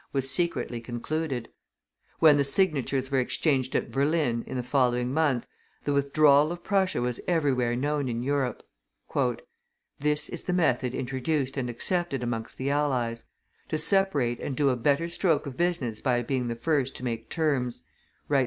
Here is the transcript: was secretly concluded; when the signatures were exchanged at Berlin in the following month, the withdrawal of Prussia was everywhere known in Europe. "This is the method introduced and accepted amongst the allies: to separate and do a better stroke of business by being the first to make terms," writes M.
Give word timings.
was 0.13 0.27
secretly 0.31 0.81
concluded; 0.81 1.47
when 2.17 2.35
the 2.35 2.43
signatures 2.43 3.11
were 3.11 3.19
exchanged 3.19 3.75
at 3.75 3.91
Berlin 3.91 4.43
in 4.47 4.57
the 4.57 4.63
following 4.63 5.13
month, 5.13 5.45
the 5.83 5.93
withdrawal 5.93 6.51
of 6.51 6.63
Prussia 6.63 6.99
was 7.01 7.19
everywhere 7.27 7.75
known 7.75 8.09
in 8.09 8.23
Europe. 8.23 8.63
"This 9.99 10.27
is 10.27 10.45
the 10.45 10.53
method 10.53 10.95
introduced 10.95 11.55
and 11.55 11.69
accepted 11.69 12.23
amongst 12.23 12.57
the 12.57 12.71
allies: 12.71 13.25
to 13.69 13.77
separate 13.77 14.39
and 14.39 14.55
do 14.57 14.69
a 14.69 14.75
better 14.75 15.07
stroke 15.07 15.45
of 15.45 15.55
business 15.55 16.01
by 16.01 16.23
being 16.23 16.47
the 16.47 16.55
first 16.55 16.95
to 16.95 17.03
make 17.03 17.29
terms," 17.29 17.83
writes 18.27 18.39
M. 18.39 18.39